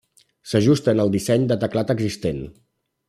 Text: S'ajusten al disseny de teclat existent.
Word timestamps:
S'ajusten 0.53 1.03
al 1.03 1.13
disseny 1.17 1.45
de 1.51 1.59
teclat 1.65 1.93
existent. 1.97 2.43